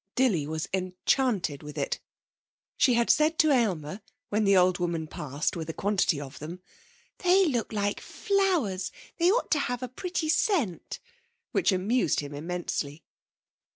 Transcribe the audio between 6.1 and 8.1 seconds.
of them. 'They look like